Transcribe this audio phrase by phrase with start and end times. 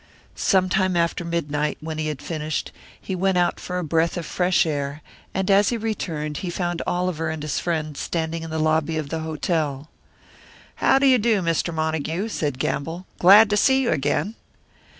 [0.33, 4.65] Sometime after midnight, when he had finished, he went out for a breath of fresh
[4.65, 8.97] air, and as he returned he found Oliver and his friend standing in the lobby
[8.97, 9.91] of the hotel.
[10.77, 11.71] "How do you do, Mr.
[11.71, 13.05] Montague?" said Gamble.
[13.19, 14.33] "Glad to see you again."